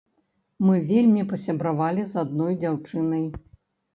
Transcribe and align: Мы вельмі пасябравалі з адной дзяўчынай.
Мы 0.67 0.77
вельмі 0.91 1.25
пасябравалі 1.33 2.05
з 2.13 2.19
адной 2.23 2.57
дзяўчынай. 2.63 3.23